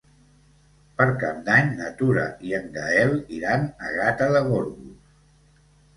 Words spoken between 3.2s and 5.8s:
iran a Gata de Gorgos.